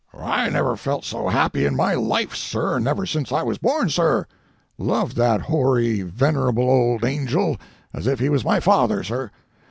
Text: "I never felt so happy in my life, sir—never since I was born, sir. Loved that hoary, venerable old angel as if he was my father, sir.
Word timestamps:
"I 0.17 0.49
never 0.49 0.75
felt 0.75 1.05
so 1.05 1.27
happy 1.27 1.63
in 1.63 1.75
my 1.75 1.93
life, 1.93 2.33
sir—never 2.35 3.05
since 3.05 3.31
I 3.31 3.43
was 3.43 3.59
born, 3.59 3.91
sir. 3.91 4.25
Loved 4.79 5.15
that 5.17 5.41
hoary, 5.41 6.01
venerable 6.01 6.67
old 6.67 7.05
angel 7.05 7.57
as 7.93 8.07
if 8.07 8.17
he 8.19 8.27
was 8.27 8.43
my 8.43 8.59
father, 8.59 9.03
sir. 9.03 9.29